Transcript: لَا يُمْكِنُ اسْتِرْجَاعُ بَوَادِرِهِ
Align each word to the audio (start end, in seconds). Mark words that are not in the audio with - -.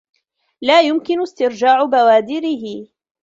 لَا 0.61 0.81
يُمْكِنُ 0.81 1.21
اسْتِرْجَاعُ 1.21 1.83
بَوَادِرِهِ 1.83 2.87